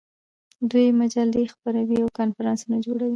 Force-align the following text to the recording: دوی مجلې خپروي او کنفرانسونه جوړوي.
دوی 0.69 0.87
مجلې 0.99 1.43
خپروي 1.53 1.97
او 2.03 2.09
کنفرانسونه 2.19 2.77
جوړوي. 2.85 3.09